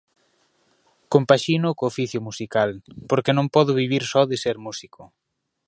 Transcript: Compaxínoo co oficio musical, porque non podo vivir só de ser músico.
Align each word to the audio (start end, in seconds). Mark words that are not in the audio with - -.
Compaxínoo 1.13 1.75
co 1.77 1.83
oficio 1.91 2.19
musical, 2.27 2.69
porque 3.09 3.35
non 3.37 3.47
podo 3.55 3.77
vivir 3.81 4.03
só 4.11 4.21
de 4.31 4.37
ser 4.43 4.55
músico. 4.67 5.01